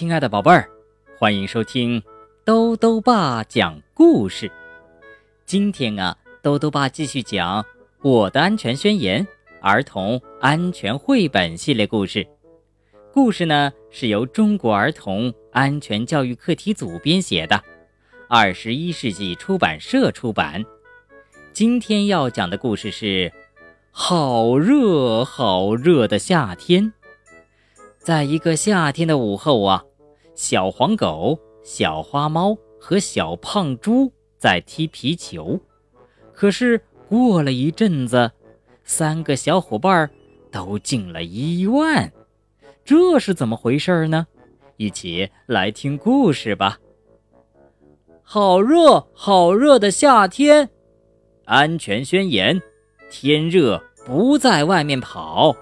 [0.00, 0.66] 亲爱的宝贝儿，
[1.18, 2.02] 欢迎收听
[2.42, 4.50] 兜兜爸讲故事。
[5.44, 7.62] 今天啊，兜兜爸继续讲
[8.00, 9.22] 《我的安全宣言》
[9.60, 12.26] 儿童安全绘本系列故事。
[13.12, 17.62] 故事呢是由中国儿童安全教育课题组编写的，
[18.26, 20.64] 二十一世纪出版社出版。
[21.52, 23.30] 今天要讲的故事是：
[23.90, 26.90] 好热好热的夏天。
[27.98, 29.84] 在一个夏天的午后啊，
[30.40, 35.60] 小黄狗、小花猫和小胖猪在踢皮球。
[36.32, 38.32] 可是过了一阵子，
[38.82, 40.10] 三个小伙伴
[40.50, 42.10] 都进了医院，
[42.82, 44.26] 这是怎么回事呢？
[44.78, 46.78] 一起来听故事吧。
[48.22, 50.70] 好热好热的夏天，
[51.44, 52.62] 安全宣言：
[53.10, 55.54] 天热不在外面跑。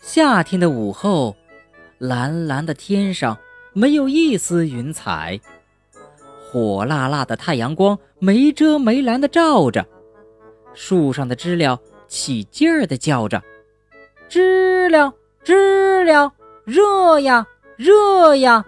[0.00, 1.36] 夏天的午后，
[1.98, 3.38] 蓝蓝的天上
[3.72, 5.40] 没有一丝云彩，
[6.40, 9.86] 火辣辣的太阳光没遮没拦的照着，
[10.74, 13.42] 树上的知了起劲儿的叫着
[14.28, 16.32] ：“知了，知了，
[16.64, 18.64] 热呀，热呀！”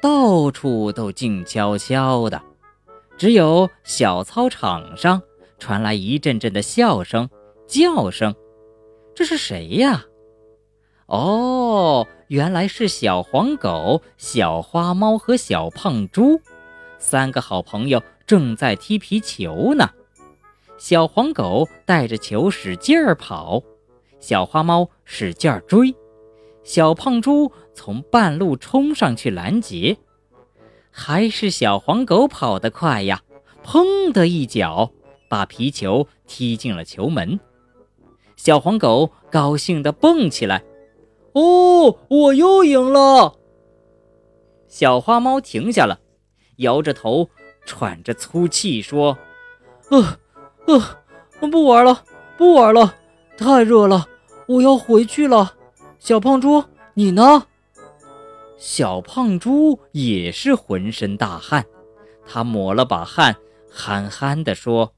[0.00, 2.40] 到处都静悄悄的，
[3.18, 5.20] 只有小操场上
[5.58, 7.28] 传来一阵阵的笑声、
[7.66, 8.34] 叫声。
[9.14, 10.06] 这是谁呀？
[11.10, 16.40] 哦，原来是小黄狗、小花猫和小胖猪，
[17.00, 19.90] 三个好朋友正在踢皮球呢。
[20.78, 23.60] 小黄狗带着球使劲儿跑，
[24.20, 25.92] 小花猫使劲儿追，
[26.62, 29.98] 小胖猪从半路冲上去拦截。
[30.92, 33.20] 还是小黄狗跑得快呀！
[33.64, 34.92] 砰的一脚，
[35.28, 37.40] 把皮球踢进了球门。
[38.36, 40.62] 小黄狗高兴地蹦起来
[41.32, 43.36] ：“哦，我又赢了！”
[44.68, 46.00] 小花猫停下了，
[46.56, 47.28] 摇着头，
[47.64, 49.18] 喘着粗气说
[49.90, 50.18] ：“呃，
[50.66, 52.04] 呃，不玩了，
[52.36, 52.94] 不玩了，
[53.36, 54.06] 太热了，
[54.46, 55.54] 我要回去了。”
[55.98, 57.46] 小胖猪，你呢？
[58.56, 61.66] 小胖猪也是浑身大汗，
[62.26, 63.36] 他抹了把汗，
[63.70, 64.92] 憨憨地说：“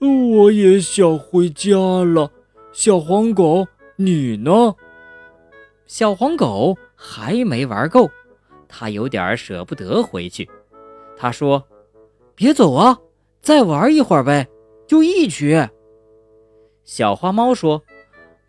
[0.00, 2.30] 我也想回家了。”
[2.72, 4.74] 小黄狗，你呢？
[5.86, 8.10] 小黄狗还没玩够，
[8.68, 10.48] 它有点舍不得回去。
[11.16, 11.62] 它说
[12.34, 12.98] ：“别走啊，
[13.40, 14.48] 再玩一会儿呗，
[14.86, 15.68] 就一曲。”
[16.84, 17.82] 小花猫说：“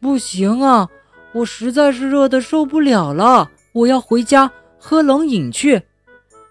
[0.01, 0.90] 不行啊，
[1.34, 5.81] 我实在是热的受不了了，我要回家喝冷饮去。”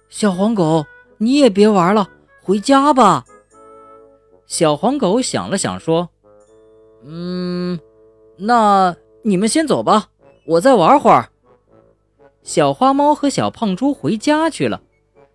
[0.08, 0.86] 小黄狗，
[1.18, 2.08] 你也别玩了，
[2.40, 3.24] 回家吧。
[4.46, 6.08] 小黄狗想了想说。
[7.06, 7.78] 嗯，
[8.36, 10.08] 那你们先走吧，
[10.46, 11.30] 我再玩会儿。
[12.42, 14.82] 小花猫和小胖猪回家去了，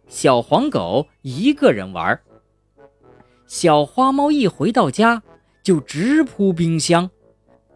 [0.08, 2.20] 小黄狗一个人玩。
[3.48, 5.24] 小花猫一回到家
[5.64, 7.10] 就直扑冰箱，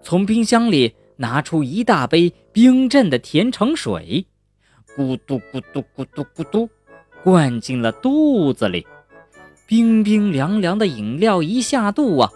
[0.03, 4.27] 从冰箱里拿出一大杯冰镇的甜橙水，
[4.95, 6.69] 咕嘟咕嘟咕嘟咕嘟，
[7.23, 8.85] 灌进了肚子里。
[9.65, 12.29] 冰冰凉凉的饮料一下肚啊！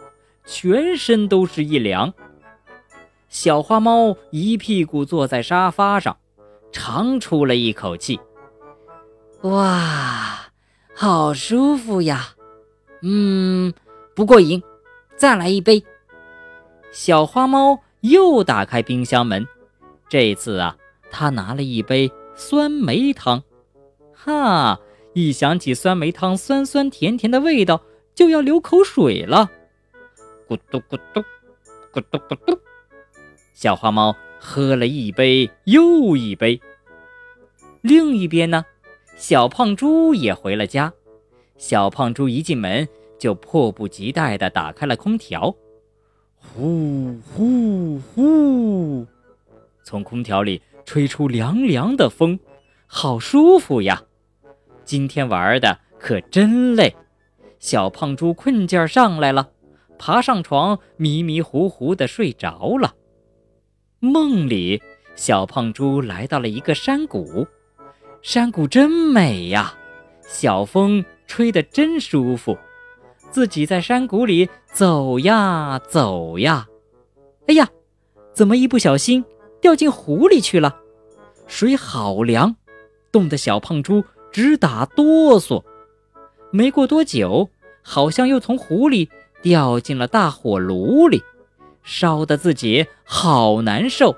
[0.46, 2.12] 全身都是一凉，
[3.30, 6.18] 小花猫一屁股坐在沙发上，
[6.72, 8.20] 长出了一口气。
[9.42, 10.50] 哇，
[10.96, 12.30] 好舒服呀！
[13.04, 13.74] 嗯，
[14.16, 14.64] 不过瘾，
[15.16, 15.84] 再来一杯。
[16.92, 19.46] 小花猫又打开冰箱门，
[20.10, 20.76] 这次啊，
[21.12, 23.44] 它拿了一杯酸梅汤。
[24.14, 24.80] 哈，
[25.14, 27.82] 一想起酸梅汤酸酸甜甜的味道，
[28.16, 29.52] 就要流口水了。
[30.48, 31.22] 咕嘟咕嘟，
[31.94, 32.60] 咕嘟咕嘟，
[33.58, 36.62] 小花猫喝了一杯又一杯。
[37.82, 38.64] 另一边呢，
[39.16, 40.94] 小胖猪也回了家。
[41.58, 45.56] 小胖猪一进门就迫不及待地打开了空调，
[46.40, 49.08] 呼呼呼，
[49.84, 52.40] 从空调里吹出凉凉的风，
[52.86, 54.04] 好舒服呀！
[54.86, 56.96] 今天玩的可真累，
[57.58, 59.50] 小胖猪困劲儿上来了。
[59.98, 62.94] 爬上床，迷迷糊糊的睡着了。
[64.00, 64.82] 梦里，
[65.16, 67.48] 小胖猪来到了一个山谷，
[68.22, 69.74] 山谷真美呀，
[70.28, 72.58] 小风吹得真舒服。
[73.32, 76.68] 自己在山谷里走呀走呀，
[77.48, 77.68] 哎呀，
[78.34, 79.26] 怎么一不小心
[79.60, 80.78] 掉进湖里去了？
[81.48, 82.56] 水好凉，
[83.12, 85.64] 冻得小胖猪直打哆嗦。
[86.52, 87.50] 没过多久，
[87.82, 89.10] 好像又从湖里。
[89.40, 91.24] 掉进了大火炉里，
[91.88, 94.14] 烧得自己好难受。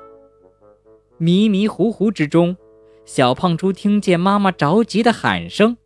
[1.20, 2.58] 迷迷糊糊之中，
[3.06, 5.78] 小胖猪听见妈妈着急的喊声：“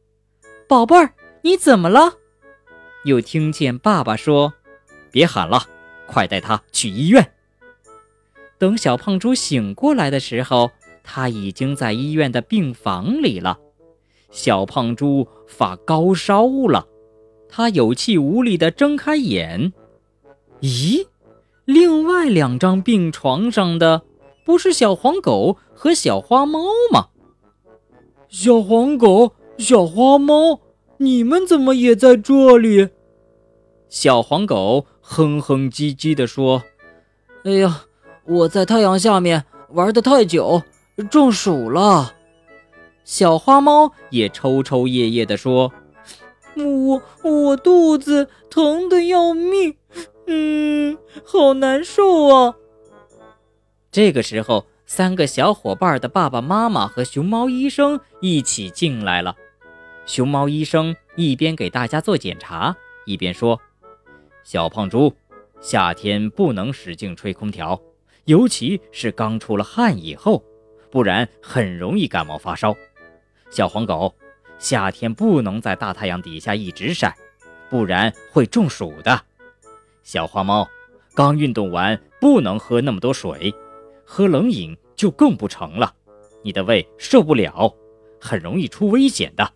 [0.66, 2.20] 宝贝儿，你怎么了？”
[3.04, 4.54] 又听见爸爸说
[5.12, 5.68] ：“别喊了，
[6.08, 7.34] 快带他去医院。”
[8.58, 10.72] 等小胖猪醒过来的时候，
[11.04, 13.60] 他已经在医院的病房里了。
[14.32, 16.88] 小胖猪发高烧了，
[17.50, 19.74] 他有气无力地睁开眼。
[20.62, 21.06] 咦，
[21.66, 24.02] 另外两张病床上的
[24.46, 26.60] 不是小黄狗和小花猫
[26.92, 27.08] 吗？
[28.28, 30.60] 小黄狗、小花猫，
[30.98, 32.90] 你们怎么也在这里？
[33.88, 36.64] 小黄狗哼哼唧唧地说
[37.46, 37.86] ：“哎呀，
[38.26, 40.64] 我在太阳下面玩得太久，
[41.10, 42.16] 中暑了。”
[43.06, 45.72] 小花猫也抽抽噎噎地说
[46.58, 49.76] ：“我我肚子疼得要命，
[50.28, 52.56] 嗯，好难受啊。”
[53.92, 59.36] 这个时候，三个小伙伴的爸爸妈妈和熊猫医生一起进来了。
[60.06, 62.76] 熊猫医生一边给大家做检查，
[63.06, 63.60] 一边说
[64.44, 65.14] ：“小胖猪，
[65.62, 67.80] 夏天不能使劲吹空调，
[68.26, 70.44] 尤其是刚出了汗以后，
[70.92, 72.76] 不然很容易感冒发烧。”
[73.50, 74.14] 小黄狗，
[74.58, 77.16] 夏天不能在大太阳底下一直晒，
[77.70, 79.24] 不然会中暑的。
[80.04, 80.68] 小花猫，
[81.16, 83.54] 刚运动完不能喝那么多水，
[84.06, 85.94] 喝冷饮就更不成了，
[86.44, 87.74] 你的胃受不了，
[88.20, 89.52] 很容易出危险的。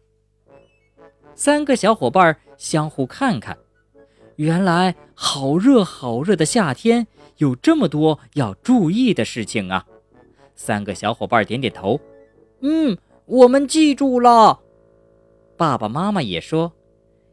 [1.35, 3.55] 三个小伙伴相互看看，
[4.37, 7.05] 原来好热好热的夏天
[7.37, 9.85] 有这么多要注意的事情啊！
[10.55, 11.99] 三个小伙伴点点头，
[12.61, 12.97] 嗯。
[13.29, 14.61] 我们记住了，
[15.57, 16.71] 爸爸妈妈也说，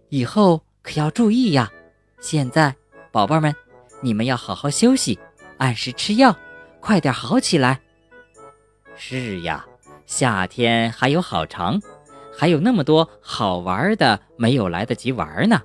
[0.08, 1.72] 以后可要注意呀。
[2.20, 2.74] 现在，
[3.14, 3.54] 宝贝们，
[4.00, 5.16] 你们要好好休息，
[5.58, 6.36] 按时吃药，
[6.80, 7.80] 快点好起来。
[8.96, 9.64] 是呀，
[10.04, 11.80] 夏天还有好长，
[12.36, 15.62] 还有那么多好玩的没有来得及玩呢。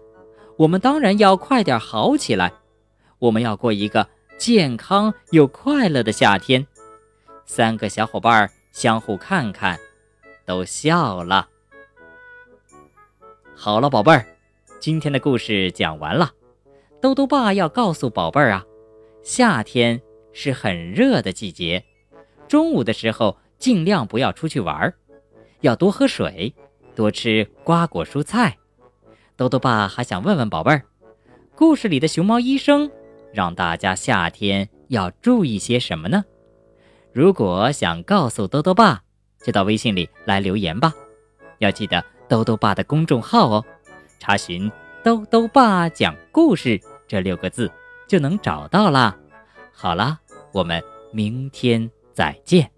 [0.58, 2.54] 我们当然要快点好起来，
[3.18, 4.08] 我们要过一个
[4.38, 6.68] 健康又快乐的夏天。
[7.48, 9.80] 三个小伙伴相互看看。
[10.46, 11.48] 都笑了。
[13.56, 14.26] 好了，宝贝儿，
[14.80, 16.32] 今天的故事讲完了。
[17.02, 18.66] 兜兜爸要告诉宝贝儿啊，
[19.24, 20.02] 夏天
[20.34, 21.84] 是很热的季节，
[22.48, 24.94] 中午的时候尽量不要出去玩儿，
[25.62, 26.54] 要多喝水，
[26.96, 28.58] 多吃瓜果蔬菜。
[29.36, 30.84] 兜兜爸还想问问宝贝儿，
[31.56, 32.92] 故事里的熊猫医生
[33.34, 36.26] 让大家夏天要注意些什么呢？
[37.14, 39.02] 如果想告诉兜兜爸。
[39.42, 40.94] 就到微信里来留言吧，
[41.60, 43.66] 要记得兜兜爸的公众号哦，
[44.20, 44.70] 查询
[45.02, 46.78] “兜兜爸讲故事”
[47.10, 47.70] 这六个字
[48.08, 49.18] 就能找到啦。
[49.74, 50.20] 好啦，
[50.54, 52.72] 我们明天再见。